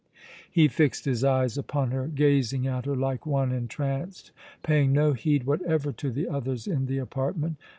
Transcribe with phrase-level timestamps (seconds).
[0.49, 4.31] He fixed his eyes upon her, gazing at her like one entranced,
[4.63, 7.57] paying no heed whatever to the others in the apartment.